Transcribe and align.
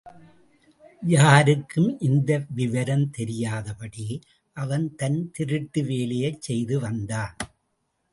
யாருக்கும் 1.03 1.99
இந்த 1.99 2.45
விவரம் 2.49 3.05
தெரியாதபடி 3.09 4.05
அவன் 4.57 4.95
தன் 4.95 5.31
திருட்டு 5.31 5.83
வேலையைச் 5.83 6.41
செய்து 6.41 6.79
வந்தான். 6.79 7.35